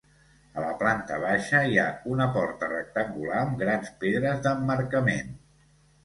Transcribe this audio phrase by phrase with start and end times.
[0.59, 5.29] A la planta baixa, hi ha una porta rectangular amb grans pedres d'emmarcament.